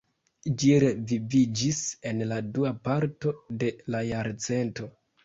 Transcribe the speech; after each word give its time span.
Ĝi 0.61 0.69
reviviĝis 0.83 1.81
en 2.11 2.23
la 2.31 2.39
dua 2.55 2.71
parto 2.89 3.35
de 3.65 3.71
la 3.97 4.03
jarcento. 4.09 4.89